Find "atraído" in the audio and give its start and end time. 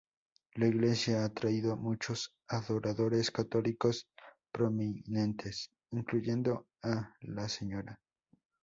1.25-1.71